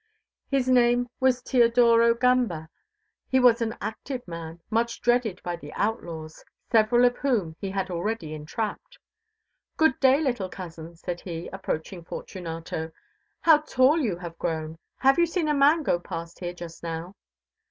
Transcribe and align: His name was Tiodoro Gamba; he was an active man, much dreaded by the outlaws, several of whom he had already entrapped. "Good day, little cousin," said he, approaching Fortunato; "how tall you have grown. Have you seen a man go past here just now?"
His 0.49 0.67
name 0.67 1.07
was 1.19 1.43
Tiodoro 1.43 2.15
Gamba; 2.19 2.69
he 3.29 3.39
was 3.39 3.61
an 3.61 3.77
active 3.79 4.27
man, 4.27 4.59
much 4.71 4.99
dreaded 4.99 5.39
by 5.43 5.57
the 5.57 5.71
outlaws, 5.73 6.43
several 6.71 7.05
of 7.05 7.17
whom 7.17 7.55
he 7.61 7.69
had 7.69 7.91
already 7.91 8.33
entrapped. 8.33 8.97
"Good 9.77 9.99
day, 9.99 10.19
little 10.19 10.49
cousin," 10.49 10.95
said 10.95 11.21
he, 11.21 11.49
approaching 11.49 12.03
Fortunato; 12.03 12.91
"how 13.41 13.59
tall 13.59 13.99
you 13.99 14.17
have 14.17 14.39
grown. 14.39 14.79
Have 14.97 15.19
you 15.19 15.27
seen 15.27 15.47
a 15.47 15.53
man 15.53 15.83
go 15.83 15.99
past 15.99 16.39
here 16.39 16.53
just 16.53 16.81
now?" 16.81 17.13